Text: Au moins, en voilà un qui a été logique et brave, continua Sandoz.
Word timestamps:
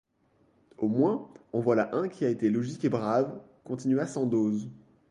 Au 0.79 0.87
moins, 0.87 1.29
en 1.53 1.59
voilà 1.59 1.93
un 1.93 2.07
qui 2.09 2.25
a 2.25 2.29
été 2.29 2.49
logique 2.49 2.83
et 2.85 2.89
brave, 2.89 3.39
continua 3.63 4.07
Sandoz. 4.07 4.67